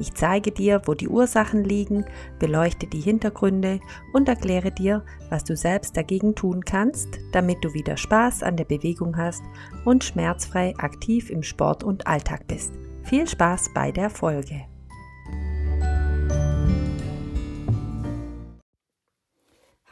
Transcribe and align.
ich 0.00 0.14
zeige 0.14 0.50
dir, 0.50 0.80
wo 0.86 0.94
die 0.94 1.08
Ursachen 1.08 1.62
liegen, 1.62 2.06
beleuchte 2.38 2.86
die 2.86 3.00
Hintergründe 3.00 3.80
und 4.14 4.28
erkläre 4.28 4.72
dir, 4.72 5.04
was 5.28 5.44
du 5.44 5.54
selbst 5.56 5.94
dagegen 5.94 6.34
tun 6.34 6.64
kannst, 6.64 7.08
damit 7.32 7.62
du 7.62 7.74
wieder 7.74 7.98
Spaß 7.98 8.42
an 8.42 8.56
der 8.56 8.64
Bewegung 8.64 9.18
hast 9.18 9.42
und 9.84 10.02
schmerzfrei 10.02 10.74
aktiv 10.78 11.28
im 11.28 11.42
Sport 11.42 11.84
und 11.84 12.06
Alltag 12.06 12.46
bist. 12.48 12.72
Viel 13.02 13.28
Spaß 13.28 13.72
bei 13.74 13.92
der 13.92 14.08
Folge. 14.08 14.62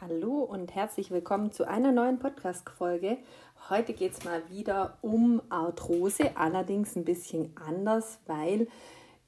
Hallo 0.01 0.39
und 0.39 0.73
herzlich 0.73 1.11
willkommen 1.11 1.51
zu 1.51 1.67
einer 1.67 1.91
neuen 1.91 2.17
Podcast-Folge. 2.17 3.19
Heute 3.69 3.93
geht 3.93 4.13
es 4.13 4.25
mal 4.25 4.41
wieder 4.49 4.97
um 5.01 5.39
Arthrose, 5.49 6.31
allerdings 6.35 6.95
ein 6.95 7.05
bisschen 7.05 7.55
anders, 7.63 8.17
weil 8.25 8.67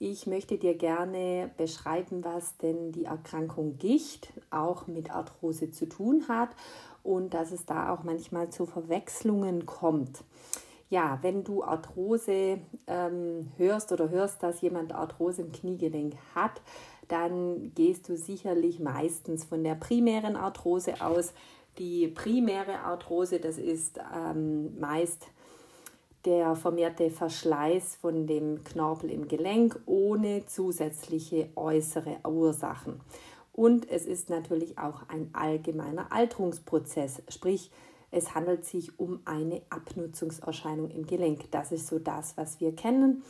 ich 0.02 0.26
möchte 0.26 0.58
dir 0.58 0.73
gerne 0.73 1.52
beschreiben, 1.58 2.23
was 2.23 2.58
denn 2.58 2.92
die 2.92 3.05
Erkrankung 3.05 3.78
Gicht 3.78 4.34
auch 4.50 4.88
mit 4.88 5.12
Arthrose 5.12 5.70
zu 5.70 5.88
tun 5.88 6.26
hat 6.28 6.50
und 7.04 7.36
dass 7.36 7.52
es 7.52 7.68
da 7.68 7.94
auch 7.94 8.04
manchmal 8.04 8.50
zu 8.50 8.66
Verwechslungen 8.66 9.67
kommt. 9.67 10.23
Ja, 10.90 11.20
wenn 11.22 11.44
du 11.44 11.64
Arthrose 11.64 12.62
ähm, 12.88 13.52
hörst 13.58 13.92
oder 13.92 14.09
hörst, 14.09 14.42
dass 14.42 14.62
jemand 14.62 14.92
Arthrose 14.92 15.44
im 15.44 15.52
Kniegelenk 15.52 16.16
hat, 16.34 16.64
dann 17.08 17.72
gehst 17.75 18.09
du 18.09 18.18
sicherlich 18.18 18.80
meistens 18.80 19.45
von 19.45 19.64
der 19.64 19.75
primären 19.75 20.36
Arthrose 20.36 21.00
aus. 21.00 21.31
Die 21.78 22.08
primäre 22.08 22.80
Arthrose, 22.80 23.40
das 23.40 23.59
ist 23.59 24.00
ähm, 24.00 24.80
meist 24.80 25.28
der 26.25 26.55
vermehrte 26.55 27.09
Verschleiß 27.09 27.95
von 27.95 28.27
dem 28.27 28.64
Knorpel 28.64 29.09
im 29.09 29.27
Gelenk 29.27 29.80
ohne 29.86 30.45
zusätzliche 30.45 31.50
äußere 31.55 32.17
Ursachen. 32.28 33.00
Und 33.53 33.89
es 33.89 34.05
ist 34.05 34.30
natürlich 34.30 34.78
auch 34.78 35.08
ein 35.09 35.30
allgemeiner 35.33 36.11
Alterungsprozess, 36.11 37.22
sprich 37.28 37.72
es 38.11 38.36
handelt 38.36 38.66
sich 38.66 39.00
um 39.00 39.22
eine 39.23 39.61
Abnutzungserscheinung 39.69 40.91
im 40.91 41.05
Gelenk. 41.05 41.50
Das 41.52 41.72
ist 41.72 41.88
so 41.88 41.97
das, 41.97 42.35
was 42.35 42.59
wir 42.59 42.75
kennen. 42.75 43.23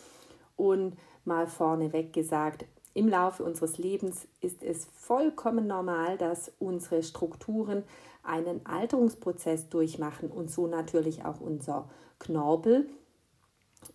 Und 0.58 0.98
mal 1.24 1.46
vorneweg 1.46 2.14
gesagt, 2.14 2.66
im 2.94 3.08
Laufe 3.08 3.44
unseres 3.44 3.78
Lebens 3.78 4.28
ist 4.42 4.64
es 4.64 4.86
vollkommen 4.94 5.68
normal, 5.68 6.18
dass 6.18 6.52
unsere 6.60 7.04
Strukturen 7.04 7.84
einen 8.24 8.66
Alterungsprozess 8.66 9.70
durchmachen 9.70 10.30
und 10.30 10.52
so 10.52 10.68
natürlich 10.68 11.24
auch 11.24 11.40
unser 11.40 11.90
Knorpel. 12.20 12.88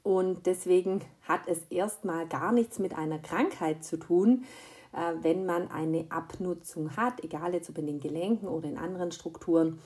Und 0.02 0.46
deswegen 0.46 1.02
hat 1.22 1.42
es 1.46 1.60
erstmal 1.70 2.26
gar 2.26 2.52
nichts 2.52 2.78
mit 2.78 2.96
einer 2.96 3.18
Krankheit 3.18 3.84
zu 3.84 3.98
tun, 3.98 4.44
äh, 4.92 5.12
wenn 5.22 5.46
man 5.46 5.70
eine 5.70 6.06
Abnutzung 6.08 6.96
hat, 6.96 7.22
egal 7.22 7.54
jetzt 7.54 7.70
ob 7.70 7.78
in 7.78 7.86
den 7.86 8.00
Gelenken 8.00 8.48
oder 8.48 8.68
in 8.68 8.78
anderen 8.78 9.12
Strukturen. 9.12 9.78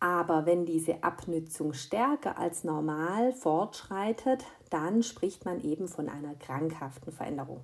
Aber 0.00 0.46
wenn 0.46 0.64
diese 0.64 1.02
Abnutzung 1.02 1.72
stärker 1.72 2.38
als 2.38 2.62
normal 2.62 3.32
fortschreitet, 3.32 4.44
dann 4.70 5.02
spricht 5.02 5.44
man 5.44 5.60
eben 5.62 5.88
von 5.88 6.08
einer 6.08 6.34
krankhaften 6.36 7.12
Veränderung. 7.12 7.60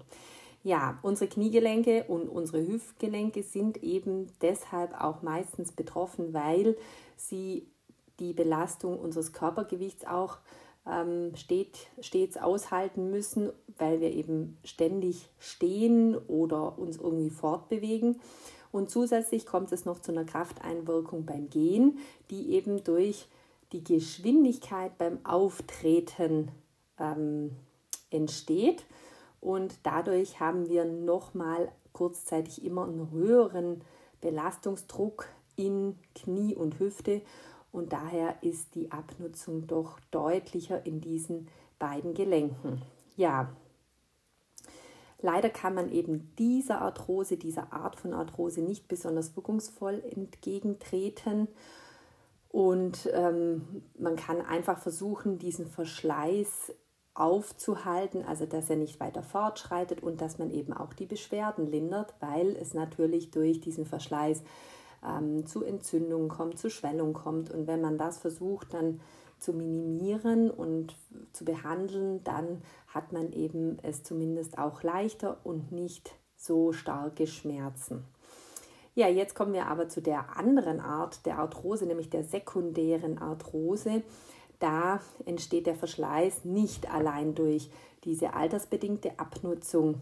Ja, 0.64 0.98
unsere 1.02 1.28
Kniegelenke 1.28 2.04
und 2.08 2.26
unsere 2.26 2.66
Hüftgelenke 2.66 3.42
sind 3.42 3.82
eben 3.82 4.28
deshalb 4.40 4.98
auch 4.98 5.20
meistens 5.20 5.72
betroffen, 5.72 6.32
weil 6.32 6.76
sie 7.16 7.66
die 8.18 8.32
Belastung 8.32 8.98
unseres 8.98 9.34
Körpergewichts 9.34 10.06
auch 10.06 10.38
ähm, 10.86 11.36
steht, 11.36 11.76
stets 12.00 12.38
aushalten 12.38 13.10
müssen, 13.10 13.52
weil 13.76 14.00
wir 14.00 14.12
eben 14.12 14.56
ständig 14.64 15.28
stehen 15.38 16.16
oder 16.16 16.78
uns 16.78 16.96
irgendwie 16.96 17.30
fortbewegen. 17.30 18.20
Und 18.72 18.88
zusätzlich 18.88 19.44
kommt 19.44 19.70
es 19.70 19.84
noch 19.84 20.00
zu 20.00 20.12
einer 20.12 20.24
Krafteinwirkung 20.24 21.26
beim 21.26 21.50
Gehen, 21.50 21.98
die 22.30 22.52
eben 22.52 22.82
durch 22.84 23.28
die 23.72 23.84
Geschwindigkeit 23.84 24.96
beim 24.96 25.18
Auftreten 25.26 26.50
ähm, 26.98 27.50
entsteht. 28.10 28.86
Und 29.44 29.74
dadurch 29.82 30.40
haben 30.40 30.70
wir 30.70 30.86
nochmal 30.86 31.70
kurzzeitig 31.92 32.64
immer 32.64 32.84
einen 32.84 33.10
höheren 33.10 33.82
Belastungsdruck 34.22 35.28
in 35.54 35.98
Knie 36.14 36.54
und 36.56 36.78
Hüfte 36.78 37.20
und 37.70 37.92
daher 37.92 38.36
ist 38.40 38.74
die 38.74 38.90
Abnutzung 38.90 39.66
doch 39.66 40.00
deutlicher 40.10 40.86
in 40.86 41.02
diesen 41.02 41.48
beiden 41.78 42.14
Gelenken. 42.14 42.80
Ja, 43.16 43.54
leider 45.20 45.50
kann 45.50 45.74
man 45.74 45.92
eben 45.92 46.32
dieser 46.38 46.80
Arthrose, 46.80 47.36
dieser 47.36 47.70
Art 47.70 47.96
von 47.96 48.14
Arthrose 48.14 48.62
nicht 48.62 48.88
besonders 48.88 49.36
wirkungsvoll 49.36 50.02
entgegentreten. 50.08 51.48
Und 52.48 53.10
ähm, 53.12 53.82
man 53.98 54.16
kann 54.16 54.40
einfach 54.40 54.78
versuchen, 54.78 55.38
diesen 55.38 55.66
Verschleiß 55.66 56.72
aufzuhalten, 57.14 58.24
also 58.24 58.44
dass 58.44 58.68
er 58.68 58.76
nicht 58.76 58.98
weiter 58.98 59.22
fortschreitet 59.22 60.02
und 60.02 60.20
dass 60.20 60.38
man 60.38 60.50
eben 60.50 60.72
auch 60.72 60.92
die 60.92 61.06
Beschwerden 61.06 61.66
lindert, 61.66 62.14
weil 62.20 62.56
es 62.56 62.74
natürlich 62.74 63.30
durch 63.30 63.60
diesen 63.60 63.86
Verschleiß 63.86 64.42
ähm, 65.06 65.46
zu 65.46 65.64
Entzündungen 65.64 66.28
kommt, 66.28 66.58
zu 66.58 66.70
Schwellung 66.70 67.12
kommt. 67.12 67.50
Und 67.50 67.66
wenn 67.66 67.80
man 67.80 67.98
das 67.98 68.18
versucht 68.18 68.74
dann 68.74 69.00
zu 69.38 69.52
minimieren 69.52 70.50
und 70.50 70.96
zu 71.32 71.44
behandeln, 71.44 72.24
dann 72.24 72.62
hat 72.88 73.12
man 73.12 73.32
eben 73.32 73.78
es 73.82 74.02
zumindest 74.02 74.58
auch 74.58 74.82
leichter 74.82 75.38
und 75.44 75.70
nicht 75.70 76.14
so 76.36 76.72
starke 76.72 77.26
Schmerzen. 77.26 78.04
Ja, 78.96 79.08
jetzt 79.08 79.34
kommen 79.34 79.52
wir 79.52 79.66
aber 79.66 79.88
zu 79.88 80.00
der 80.00 80.36
anderen 80.36 80.80
Art 80.80 81.26
der 81.26 81.38
Arthrose, 81.38 81.84
nämlich 81.84 82.10
der 82.10 82.22
sekundären 82.22 83.18
Arthrose. 83.18 84.02
Da 84.64 85.02
entsteht 85.26 85.66
der 85.66 85.74
Verschleiß 85.74 86.46
nicht 86.46 86.90
allein 86.90 87.34
durch 87.34 87.68
diese 88.02 88.32
altersbedingte 88.32 89.18
Abnutzung, 89.18 90.00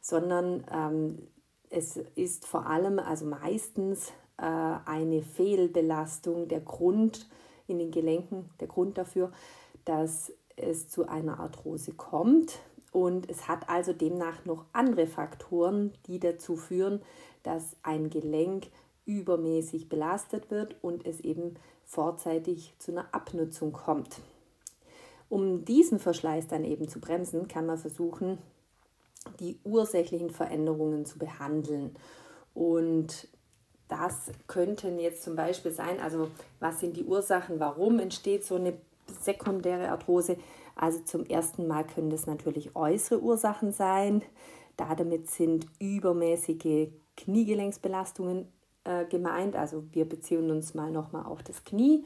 sondern 0.00 0.64
ähm, 0.72 1.28
es 1.68 1.98
ist 2.14 2.46
vor 2.46 2.64
allem, 2.64 3.00
also 3.00 3.26
meistens 3.26 4.08
äh, 4.38 4.46
eine 4.46 5.20
Fehlbelastung 5.20 6.48
der 6.48 6.60
Grund 6.60 7.28
in 7.66 7.78
den 7.78 7.90
Gelenken, 7.90 8.48
der 8.60 8.68
Grund 8.68 8.96
dafür, 8.96 9.30
dass 9.84 10.32
es 10.56 10.88
zu 10.88 11.06
einer 11.06 11.38
Arthrose 11.38 11.92
kommt. 11.92 12.60
Und 12.92 13.28
es 13.28 13.46
hat 13.46 13.68
also 13.68 13.92
demnach 13.92 14.46
noch 14.46 14.64
andere 14.72 15.06
Faktoren, 15.06 15.92
die 16.06 16.18
dazu 16.18 16.56
führen, 16.56 17.02
dass 17.42 17.76
ein 17.82 18.08
Gelenk 18.08 18.68
übermäßig 19.08 19.88
belastet 19.88 20.50
wird 20.50 20.76
und 20.82 21.06
es 21.06 21.18
eben 21.20 21.54
vorzeitig 21.84 22.74
zu 22.78 22.92
einer 22.92 23.06
Abnutzung 23.12 23.72
kommt. 23.72 24.20
Um 25.30 25.64
diesen 25.64 25.98
Verschleiß 25.98 26.46
dann 26.46 26.64
eben 26.64 26.88
zu 26.88 27.00
bremsen, 27.00 27.48
kann 27.48 27.66
man 27.66 27.78
versuchen, 27.78 28.38
die 29.40 29.58
ursächlichen 29.64 30.30
Veränderungen 30.30 31.06
zu 31.06 31.18
behandeln. 31.18 31.96
Und 32.54 33.28
das 33.88 34.30
könnten 34.46 34.98
jetzt 34.98 35.22
zum 35.22 35.36
Beispiel 35.36 35.72
sein, 35.72 36.00
also 36.00 36.28
was 36.60 36.80
sind 36.80 36.96
die 36.96 37.04
Ursachen, 37.04 37.58
warum 37.60 37.98
entsteht 37.98 38.44
so 38.44 38.56
eine 38.56 38.74
sekundäre 39.20 39.88
Arthrose? 39.88 40.36
Also 40.76 41.00
zum 41.00 41.24
ersten 41.24 41.66
Mal 41.66 41.86
können 41.86 42.10
das 42.10 42.26
natürlich 42.26 42.76
äußere 42.76 43.20
Ursachen 43.20 43.72
sein. 43.72 44.22
Damit 44.76 45.30
sind 45.30 45.66
übermäßige 45.78 46.88
Kniegelenksbelastungen 47.16 48.46
äh, 48.88 49.04
gemeint. 49.04 49.54
Also 49.54 49.84
wir 49.92 50.08
beziehen 50.08 50.50
uns 50.50 50.72
mal 50.74 50.90
nochmal 50.90 51.26
auf 51.26 51.42
das 51.42 51.64
Knie. 51.64 52.04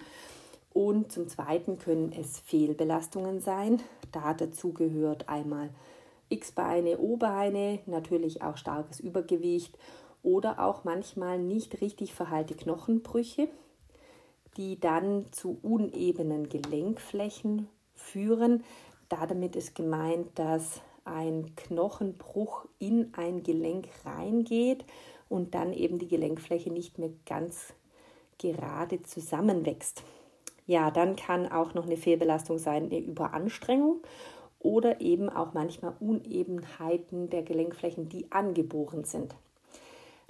Und 0.72 1.12
zum 1.12 1.28
Zweiten 1.28 1.78
können 1.78 2.12
es 2.12 2.40
Fehlbelastungen 2.40 3.40
sein. 3.40 3.80
Da 4.10 4.34
dazu 4.34 4.72
gehört 4.72 5.28
einmal 5.28 5.70
X-Beine, 6.28 6.98
O-Beine, 6.98 7.78
natürlich 7.86 8.42
auch 8.42 8.56
starkes 8.56 8.98
Übergewicht 8.98 9.78
oder 10.22 10.58
auch 10.64 10.82
manchmal 10.82 11.38
nicht 11.38 11.80
richtig 11.80 12.14
verheilte 12.14 12.54
Knochenbrüche, 12.54 13.48
die 14.56 14.80
dann 14.80 15.26
zu 15.30 15.58
unebenen 15.62 16.48
Gelenkflächen 16.48 17.68
führen. 17.94 18.64
Damit 19.08 19.54
ist 19.54 19.74
gemeint, 19.74 20.36
dass 20.36 20.80
ein 21.04 21.54
Knochenbruch 21.54 22.66
in 22.78 23.12
ein 23.14 23.42
Gelenk 23.42 23.88
reingeht 24.04 24.84
und 25.32 25.54
dann 25.54 25.72
eben 25.72 25.98
die 25.98 26.08
Gelenkfläche 26.08 26.70
nicht 26.70 26.98
mehr 26.98 27.08
ganz 27.24 27.72
gerade 28.36 29.02
zusammenwächst. 29.02 30.02
Ja, 30.66 30.90
dann 30.90 31.16
kann 31.16 31.50
auch 31.50 31.72
noch 31.72 31.86
eine 31.86 31.96
Fehlbelastung 31.96 32.58
sein, 32.58 32.84
eine 32.84 32.98
Überanstrengung 32.98 34.02
oder 34.58 35.00
eben 35.00 35.30
auch 35.30 35.54
manchmal 35.54 35.94
Unebenheiten 36.00 37.30
der 37.30 37.42
Gelenkflächen, 37.44 38.10
die 38.10 38.30
angeboren 38.30 39.04
sind. 39.04 39.34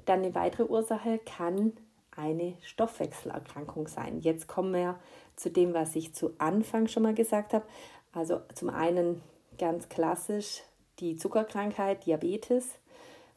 Dann 0.04 0.20
eine 0.20 0.36
weitere 0.36 0.64
Ursache 0.68 1.18
kann 1.18 1.72
eine 2.16 2.54
Stoffwechselerkrankung 2.62 3.88
sein. 3.88 4.20
Jetzt 4.20 4.46
kommen 4.46 4.72
wir 4.72 5.00
zu 5.34 5.50
dem, 5.50 5.74
was 5.74 5.96
ich 5.96 6.14
zu 6.14 6.30
Anfang 6.38 6.86
schon 6.86 7.02
mal 7.02 7.14
gesagt 7.14 7.54
habe. 7.54 7.64
Also 8.12 8.40
zum 8.54 8.70
einen 8.70 9.20
ganz 9.58 9.88
klassisch 9.88 10.62
die 11.00 11.16
Zuckerkrankheit, 11.16 12.06
Diabetes 12.06 12.78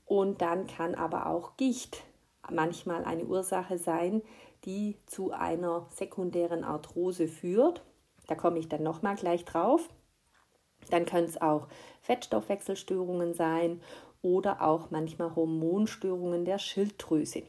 und 0.05 0.41
dann 0.41 0.67
kann 0.67 0.95
aber 0.95 1.27
auch 1.27 1.57
Gicht 1.57 2.03
manchmal 2.49 3.03
eine 3.05 3.25
Ursache 3.25 3.77
sein, 3.77 4.21
die 4.65 4.97
zu 5.05 5.31
einer 5.31 5.87
sekundären 5.89 6.63
Arthrose 6.63 7.27
führt. 7.27 7.83
Da 8.27 8.35
komme 8.35 8.59
ich 8.59 8.69
dann 8.69 8.83
nochmal 8.83 9.15
gleich 9.15 9.45
drauf. 9.45 9.89
Dann 10.89 11.05
können 11.05 11.27
es 11.27 11.41
auch 11.41 11.67
Fettstoffwechselstörungen 12.01 13.33
sein 13.33 13.81
oder 14.21 14.61
auch 14.61 14.91
manchmal 14.91 15.35
Hormonstörungen 15.35 16.45
der 16.45 16.59
Schilddrüse. 16.59 17.43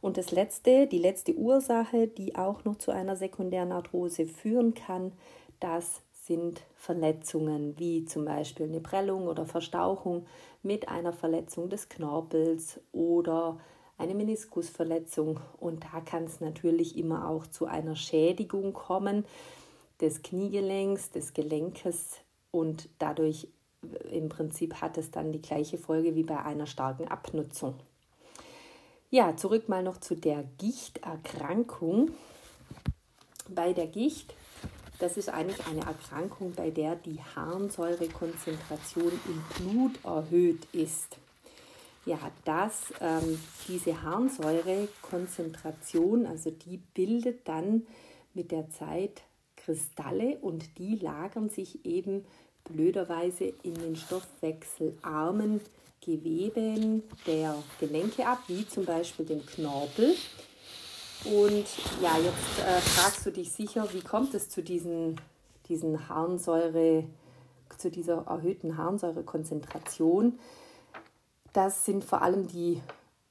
Und 0.00 0.16
das 0.16 0.30
letzte, 0.32 0.86
die 0.86 0.98
letzte 0.98 1.34
Ursache, 1.34 2.08
die 2.08 2.34
auch 2.34 2.64
noch 2.64 2.76
zu 2.76 2.90
einer 2.90 3.16
sekundären 3.16 3.72
Arthrose 3.72 4.26
führen 4.26 4.74
kann, 4.74 5.12
das 5.60 6.02
sind 6.26 6.62
Verletzungen 6.76 7.78
wie 7.78 8.04
zum 8.04 8.24
Beispiel 8.24 8.66
eine 8.66 8.80
Prellung 8.80 9.26
oder 9.26 9.44
Verstauchung 9.44 10.26
mit 10.62 10.88
einer 10.88 11.12
Verletzung 11.12 11.68
des 11.68 11.88
Knorpels 11.88 12.80
oder 12.92 13.58
eine 13.98 14.14
Meniskusverletzung. 14.14 15.40
Und 15.58 15.84
da 15.84 16.00
kann 16.00 16.24
es 16.24 16.40
natürlich 16.40 16.96
immer 16.96 17.28
auch 17.28 17.46
zu 17.46 17.66
einer 17.66 17.96
Schädigung 17.96 18.72
kommen 18.72 19.24
des 20.00 20.22
Kniegelenks, 20.22 21.10
des 21.10 21.32
Gelenkes 21.32 22.18
und 22.50 22.88
dadurch 22.98 23.48
äh, 23.82 24.18
im 24.18 24.28
Prinzip 24.28 24.74
hat 24.80 24.98
es 24.98 25.10
dann 25.10 25.32
die 25.32 25.40
gleiche 25.40 25.78
Folge 25.78 26.14
wie 26.14 26.24
bei 26.24 26.38
einer 26.38 26.66
starken 26.66 27.08
Abnutzung. 27.08 27.74
Ja, 29.10 29.36
zurück 29.36 29.68
mal 29.68 29.82
noch 29.82 29.98
zu 29.98 30.16
der 30.16 30.44
Gichterkrankung. 30.58 32.10
Bei 33.48 33.72
der 33.72 33.86
Gicht, 33.86 34.34
das 34.98 35.16
ist 35.16 35.28
eigentlich 35.28 35.64
eine 35.66 35.80
Erkrankung, 35.80 36.52
bei 36.52 36.70
der 36.70 36.94
die 36.96 37.18
Harnsäurekonzentration 37.34 39.12
im 39.26 39.42
Blut 39.58 39.98
erhöht 40.04 40.66
ist. 40.72 41.18
Ja, 42.04 42.18
dass 42.44 42.92
ähm, 43.00 43.38
diese 43.68 44.02
Harnsäurekonzentration, 44.02 46.26
also 46.26 46.50
die 46.50 46.78
bildet 46.94 47.46
dann 47.46 47.86
mit 48.34 48.50
der 48.50 48.68
Zeit 48.70 49.22
Kristalle 49.56 50.38
und 50.38 50.78
die 50.78 50.96
lagern 50.96 51.48
sich 51.48 51.84
eben 51.84 52.24
blöderweise 52.64 53.52
in 53.62 53.74
den 53.74 53.94
stoffwechselarmen 53.96 55.60
Geweben 56.04 57.04
der 57.28 57.62
Gelenke 57.78 58.26
ab, 58.26 58.42
wie 58.48 58.66
zum 58.66 58.84
Beispiel 58.84 59.24
den 59.24 59.46
Knorpel. 59.46 60.16
Und 61.24 61.66
ja, 62.00 62.16
jetzt 62.18 62.58
äh, 62.60 62.80
fragst 62.80 63.24
du 63.24 63.30
dich 63.30 63.52
sicher, 63.52 63.86
wie 63.92 64.00
kommt 64.00 64.34
es 64.34 64.48
zu 64.48 64.62
diesen, 64.62 65.20
diesen 65.68 66.08
Harnsäure, 66.08 67.04
zu 67.78 67.90
dieser 67.90 68.26
erhöhten 68.26 68.76
Harnsäurekonzentration? 68.76 70.38
Das 71.52 71.84
sind 71.84 72.04
vor 72.04 72.22
allem 72.22 72.46
die, 72.46 72.80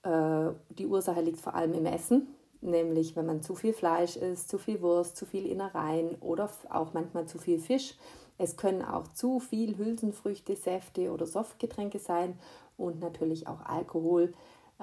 äh, 0.04 0.50
die 0.70 0.88
Ursache 0.88 1.22
liegt 1.22 1.40
vor 1.40 1.56
allem 1.56 1.74
im 1.74 1.86
Essen, 1.86 2.28
nämlich 2.62 3.16
wenn 3.16 3.26
man 3.26 3.42
zu 3.42 3.56
viel 3.56 3.74
Fleisch 3.74 4.16
isst, 4.16 4.50
zu 4.50 4.58
viel 4.58 4.82
Wurst, 4.82 5.18
zu 5.18 5.26
viel 5.26 5.46
Innereien 5.46 6.16
oder 6.22 6.50
auch 6.70 6.94
manchmal 6.94 7.26
zu 7.26 7.38
viel 7.38 7.60
Fisch 7.60 7.96
es 8.42 8.58
können 8.58 8.82
auch 8.82 9.08
zu 9.10 9.40
viel 9.40 9.78
Hülsenfrüchte, 9.78 10.56
Säfte 10.56 11.12
oder 11.12 11.28
Softgetränke 11.28 12.00
sein 12.00 12.40
und 12.76 13.00
natürlich 13.00 13.48
auch 13.48 13.62
Alkohol 13.62 14.34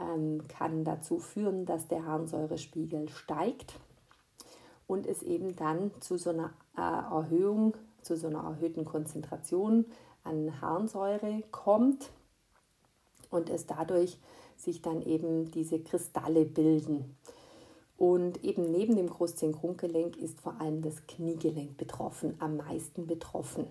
ähm, 0.00 0.47
kann 0.49 0.85
dazu 0.85 1.19
führen, 1.19 1.67
dass 1.67 1.89
der 1.89 2.05
Harnsäurespiegel 2.05 3.09
steigt 3.09 3.75
und 4.87 5.06
es 5.06 5.23
eben 5.23 5.56
dann 5.56 5.91
zu 6.00 6.17
so 6.17 6.31
einer 6.31 6.53
äh, 6.77 6.81
Erhöhung, 6.81 7.77
zu 8.03 8.17
so 8.17 8.29
einer 8.29 8.43
erhöhten 8.43 8.85
Konzentration 8.85 9.85
an 10.25 10.61
Harnsäure 10.61 11.43
kommt 11.50 12.11
und 13.31 13.50
es 13.50 13.67
dadurch 13.67 14.19
sich 14.56 14.83
dann 14.83 15.03
eben 15.03 15.50
diese 15.50 15.79
Kristalle 15.81 16.45
bilden. 16.45 17.17
Und 17.97 18.45
eben 18.45 18.71
neben 18.71 18.97
dem 18.97 19.09
Großzehengrundgelenk 19.09 20.17
ist 20.17 20.41
vor 20.41 20.61
allem 20.61 20.83
das 20.83 21.06
Kniegelenk 21.06 21.77
betroffen, 21.77 22.37
am 22.39 22.56
meisten 22.56 23.06
betroffen. 23.06 23.67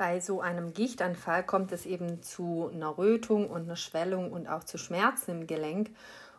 Bei 0.00 0.18
so 0.18 0.40
einem 0.40 0.72
Gichtanfall 0.72 1.44
kommt 1.44 1.72
es 1.72 1.84
eben 1.84 2.22
zu 2.22 2.70
einer 2.72 2.96
Rötung 2.96 3.50
und 3.50 3.64
einer 3.64 3.76
Schwellung 3.76 4.32
und 4.32 4.48
auch 4.48 4.64
zu 4.64 4.78
Schmerzen 4.78 5.30
im 5.32 5.46
Gelenk. 5.46 5.90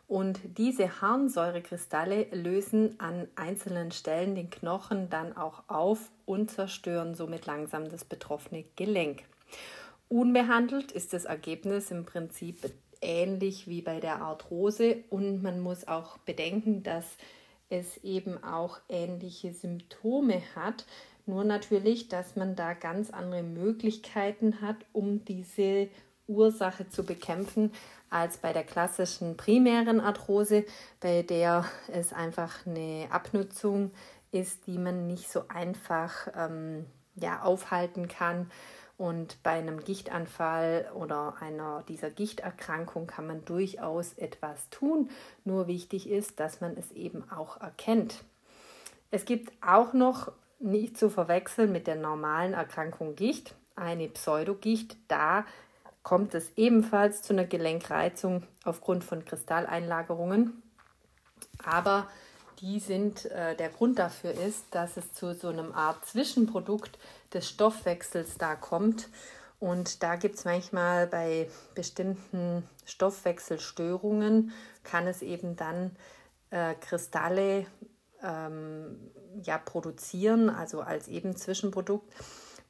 Und 0.07 0.39
diese 0.57 0.99
Harnsäurekristalle 0.99 2.23
lösen 2.31 2.99
an 2.99 3.27
einzelnen 3.35 3.91
Stellen 3.91 4.33
den 4.33 4.49
Knochen 4.49 5.11
dann 5.11 5.37
auch 5.37 5.61
auf 5.67 6.09
und 6.25 6.49
zerstören 6.49 7.13
somit 7.13 7.45
langsam 7.45 7.87
das 7.87 8.03
betroffene 8.03 8.65
Gelenk. 8.77 9.25
Unbehandelt 10.09 10.91
ist 10.91 11.13
das 11.13 11.25
Ergebnis 11.25 11.91
im 11.91 12.03
Prinzip 12.03 12.73
ähnlich 12.99 13.67
wie 13.67 13.83
bei 13.83 13.99
der 13.99 14.23
Arthrose 14.23 15.03
und 15.11 15.43
man 15.43 15.59
muss 15.59 15.87
auch 15.87 16.17
bedenken, 16.17 16.81
dass 16.81 17.05
es 17.69 17.97
eben 17.97 18.43
auch 18.43 18.79
ähnliche 18.89 19.53
Symptome 19.53 20.41
hat. 20.55 20.85
Nur 21.25 21.43
natürlich, 21.43 22.07
dass 22.07 22.35
man 22.35 22.55
da 22.55 22.73
ganz 22.73 23.11
andere 23.11 23.43
Möglichkeiten 23.43 24.61
hat, 24.61 24.77
um 24.91 25.23
diese 25.25 25.89
Ursache 26.27 26.89
zu 26.89 27.03
bekämpfen, 27.03 27.71
als 28.09 28.37
bei 28.37 28.53
der 28.53 28.63
klassischen 28.63 29.37
primären 29.37 29.99
Arthrose, 29.99 30.65
bei 30.99 31.23
der 31.23 31.65
es 31.91 32.13
einfach 32.13 32.65
eine 32.65 33.07
Abnutzung 33.09 33.91
ist, 34.31 34.67
die 34.67 34.77
man 34.77 35.07
nicht 35.07 35.31
so 35.31 35.43
einfach 35.47 36.27
ähm, 36.35 36.85
ja, 37.15 37.41
aufhalten 37.41 38.07
kann 38.07 38.49
und 39.01 39.41
bei 39.41 39.53
einem 39.53 39.83
Gichtanfall 39.83 40.91
oder 40.93 41.33
einer 41.39 41.83
dieser 41.87 42.11
Gichterkrankung 42.11 43.07
kann 43.07 43.25
man 43.25 43.43
durchaus 43.45 44.13
etwas 44.13 44.69
tun. 44.69 45.09
Nur 45.43 45.65
wichtig 45.65 46.07
ist, 46.07 46.39
dass 46.39 46.61
man 46.61 46.77
es 46.77 46.91
eben 46.91 47.23
auch 47.31 47.59
erkennt. 47.59 48.23
Es 49.09 49.25
gibt 49.25 49.51
auch 49.59 49.93
noch 49.93 50.31
nicht 50.61 50.97
zu 50.97 51.09
verwechseln 51.09 51.71
mit 51.71 51.87
der 51.87 51.95
normalen 51.95 52.53
Erkrankung 52.53 53.15
Gicht 53.15 53.55
eine 53.75 54.07
Pseudogicht. 54.07 54.97
Da 55.07 55.45
kommt 56.03 56.33
es 56.33 56.51
ebenfalls 56.55 57.21
zu 57.21 57.33
einer 57.33 57.45
Gelenkreizung 57.45 58.43
aufgrund 58.63 59.03
von 59.03 59.25
Kristalleinlagerungen. 59.25 60.61
Aber 61.63 62.07
die 62.59 62.79
sind, 62.79 63.25
äh, 63.25 63.55
der 63.55 63.69
Grund 63.69 63.99
dafür 63.99 64.31
ist, 64.31 64.65
dass 64.71 64.97
es 64.97 65.13
zu 65.13 65.33
so 65.33 65.49
einem 65.49 65.73
Art 65.73 66.05
Zwischenprodukt 66.05 66.97
des 67.33 67.49
Stoffwechsels 67.49 68.37
da 68.37 68.55
kommt. 68.55 69.09
Und 69.59 70.01
da 70.01 70.15
gibt 70.15 70.35
es 70.35 70.45
manchmal 70.45 71.07
bei 71.07 71.49
bestimmten 71.75 72.67
Stoffwechselstörungen, 72.85 74.51
kann 74.83 75.07
es 75.07 75.21
eben 75.21 75.55
dann 75.55 75.95
äh, 76.49 76.73
Kristalle 76.75 77.65
ähm, 78.23 78.97
ja, 79.43 79.57
produzieren, 79.57 80.49
also 80.49 80.81
als 80.81 81.07
eben 81.07 81.35
Zwischenprodukt. 81.35 82.11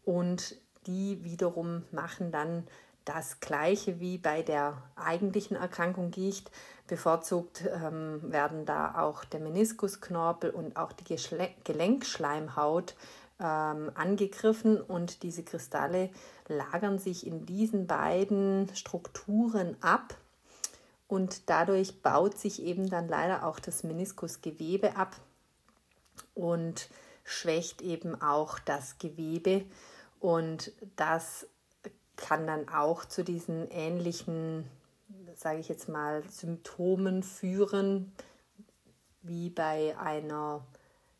Und 0.04 0.56
die 0.88 1.24
wiederum 1.24 1.84
machen 1.92 2.32
dann 2.32 2.68
das 3.06 3.40
gleiche 3.40 4.00
wie 4.00 4.18
bei 4.18 4.42
der 4.42 4.82
eigentlichen 4.96 5.58
Erkrankung 5.58 6.12
Gicht. 6.12 6.52
Bevorzugt 6.88 7.64
ähm, 7.68 8.22
werden 8.24 8.66
da 8.66 9.00
auch 9.02 9.24
der 9.24 9.40
Meniskusknorpel 9.40 10.50
und 10.52 10.76
auch 10.78 10.92
die 10.92 11.16
Gelenkschleimhaut 11.64 12.96
ähm, 13.40 13.92
angegriffen 13.96 14.80
und 14.80 15.24
diese 15.24 15.44
Kristalle 15.44 16.10
lagern 16.48 17.00
sich 17.00 17.26
in 17.26 17.46
diesen 17.46 17.88
beiden 17.88 18.70
Strukturen 18.76 19.78
ab 19.82 20.16
und 21.08 21.50
dadurch 21.50 22.02
baut 22.02 22.38
sich 22.38 22.62
eben 22.62 22.90
dann 22.90 23.08
leider 23.08 23.46
auch 23.46 23.60
das 23.60 23.84
Meniskusgewebe 23.84 24.96
ab 24.96 25.16
und 26.34 26.90
schwächt 27.24 27.82
eben 27.82 28.22
auch 28.22 28.60
das 28.60 28.98
Gewebe 28.98 29.66
und 30.20 30.72
das 30.96 31.48
kann 32.16 32.46
dann 32.46 32.70
auch 32.70 33.06
zu 33.06 33.24
diesen 33.24 33.70
ähnlichen, 33.72 34.70
sage 35.36 35.60
ich 35.60 35.70
jetzt 35.70 35.90
mal, 35.90 36.24
Symptomen 36.30 37.24
führen 37.24 38.12
wie 39.24 39.50
bei 39.50 39.96
einer 39.98 40.66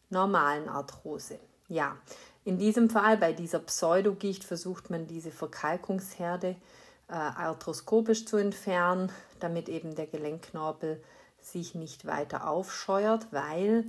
normalen 0.10 0.70
Arthrose. 0.70 1.40
Ja, 1.68 1.98
in 2.44 2.58
diesem 2.58 2.90
Fall, 2.90 3.18
bei 3.18 3.34
dieser 3.34 3.60
Pseudogicht, 3.60 4.44
versucht 4.44 4.90
man 4.90 5.08
diese 5.08 5.32
Verkalkungsherde 5.32 6.56
äh, 7.08 7.14
arthroskopisch 7.14 8.26
zu 8.26 8.38
entfernen, 8.38 9.12
damit 9.40 9.70
eben 9.70 9.96
der 9.96 10.08
Gelenkknorpel 10.08 11.02
sich 11.40 11.76
nicht 11.76 12.06
weiter 12.06 12.48
aufscheuert, 12.48 13.28
weil 13.32 13.86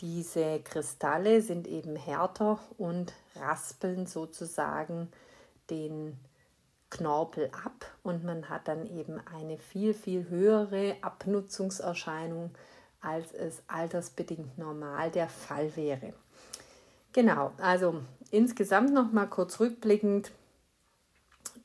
diese 0.00 0.60
Kristalle 0.60 1.40
sind 1.40 1.66
eben 1.66 1.96
härter 1.96 2.58
und 2.76 3.14
raspeln 3.36 4.06
sozusagen 4.06 5.10
den 5.70 6.18
Knorpel 6.90 7.50
ab 7.64 7.86
und 8.02 8.24
man 8.24 8.48
hat 8.48 8.68
dann 8.68 8.86
eben 8.86 9.20
eine 9.26 9.58
viel, 9.58 9.94
viel 9.94 10.28
höhere 10.28 10.96
Abnutzungserscheinung, 11.00 12.50
als 13.00 13.32
es 13.32 13.62
altersbedingt 13.66 14.56
normal 14.58 15.10
der 15.10 15.28
Fall 15.28 15.74
wäre. 15.76 16.12
Genau, 17.12 17.52
also 17.58 18.02
insgesamt 18.30 18.92
noch 18.92 19.10
mal 19.12 19.26
kurz 19.26 19.58
rückblickend. 19.58 20.32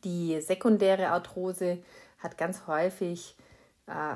Die 0.04 0.40
sekundäre 0.42 1.10
Arthrose 1.10 1.84
hat 2.20 2.38
ganz 2.38 2.66
häufig 2.68 3.36
äh, 3.88 4.16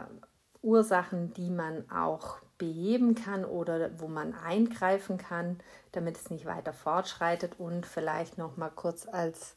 Ursachen, 0.61 1.33
die 1.33 1.49
man 1.49 1.89
auch 1.91 2.37
beheben 2.57 3.15
kann 3.15 3.45
oder 3.45 3.99
wo 3.99 4.07
man 4.07 4.33
eingreifen 4.33 5.17
kann, 5.17 5.59
damit 5.91 6.17
es 6.17 6.29
nicht 6.29 6.45
weiter 6.45 6.73
fortschreitet 6.73 7.59
und 7.59 7.85
vielleicht 7.85 8.37
noch 8.37 8.57
mal 8.57 8.69
kurz 8.69 9.07
als 9.07 9.55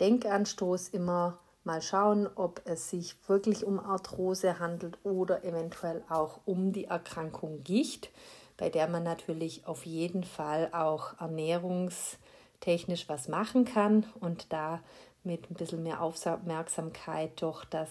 Denkanstoß 0.00 0.88
immer 0.88 1.38
mal 1.64 1.80
schauen, 1.80 2.28
ob 2.34 2.60
es 2.66 2.90
sich 2.90 3.16
wirklich 3.26 3.64
um 3.64 3.80
Arthrose 3.80 4.58
handelt 4.58 4.98
oder 5.02 5.44
eventuell 5.44 6.02
auch 6.08 6.40
um 6.44 6.72
die 6.72 6.84
Erkrankung 6.84 7.62
Gicht, 7.64 8.10
bei 8.56 8.68
der 8.68 8.88
man 8.88 9.02
natürlich 9.02 9.66
auf 9.66 9.86
jeden 9.86 10.24
Fall 10.24 10.70
auch 10.72 11.18
ernährungstechnisch 11.20 13.08
was 13.08 13.28
machen 13.28 13.64
kann 13.64 14.06
und 14.20 14.52
da 14.52 14.80
mit 15.22 15.50
ein 15.50 15.54
bisschen 15.54 15.82
mehr 15.82 16.02
Aufmerksamkeit 16.02 17.40
doch 17.40 17.64
das 17.64 17.88